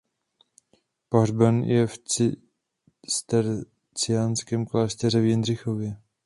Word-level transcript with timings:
Pohřben 1.09 1.63
je 1.63 1.87
v 1.87 1.97
cisterciáckém 3.05 4.65
klášteře 4.65 5.19
v 5.21 5.25
Jindřichově. 5.25 5.97